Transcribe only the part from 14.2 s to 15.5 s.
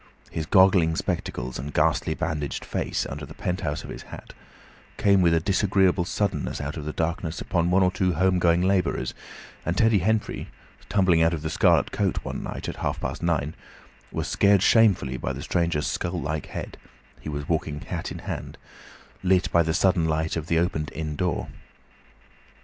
scared shamefully by the